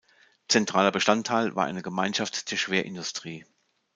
Zentraler 0.47 0.91
Bestandteil 0.91 1.55
war 1.55 1.65
eine 1.65 1.83
Gemeinschaft 1.83 2.49
der 2.49 2.55
Schwerindustrie. 2.57 3.45